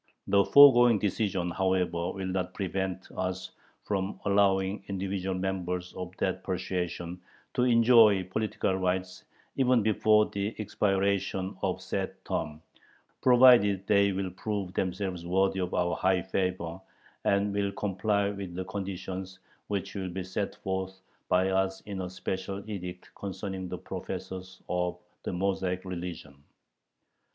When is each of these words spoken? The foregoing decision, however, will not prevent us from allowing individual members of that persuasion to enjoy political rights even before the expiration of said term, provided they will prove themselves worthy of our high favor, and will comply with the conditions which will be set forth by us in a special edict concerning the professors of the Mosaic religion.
The 0.25 0.43
foregoing 0.45 0.97
decision, 0.97 1.51
however, 1.51 2.11
will 2.11 2.25
not 2.25 2.55
prevent 2.55 3.07
us 3.15 3.51
from 3.83 4.19
allowing 4.25 4.83
individual 4.87 5.35
members 5.35 5.93
of 5.93 6.09
that 6.17 6.43
persuasion 6.43 7.21
to 7.53 7.65
enjoy 7.65 8.23
political 8.23 8.73
rights 8.77 9.23
even 9.57 9.83
before 9.83 10.25
the 10.25 10.55
expiration 10.59 11.55
of 11.61 11.83
said 11.83 12.15
term, 12.25 12.63
provided 13.21 13.85
they 13.85 14.11
will 14.11 14.31
prove 14.31 14.73
themselves 14.73 15.23
worthy 15.23 15.59
of 15.59 15.75
our 15.75 15.95
high 15.95 16.23
favor, 16.23 16.81
and 17.23 17.53
will 17.53 17.71
comply 17.73 18.31
with 18.31 18.55
the 18.55 18.65
conditions 18.65 19.37
which 19.67 19.93
will 19.93 20.09
be 20.09 20.23
set 20.23 20.55
forth 20.63 20.99
by 21.29 21.49
us 21.51 21.81
in 21.81 22.01
a 22.01 22.09
special 22.09 22.67
edict 22.67 23.11
concerning 23.13 23.69
the 23.69 23.77
professors 23.77 24.63
of 24.67 24.97
the 25.21 25.31
Mosaic 25.31 25.85
religion. 25.85 26.43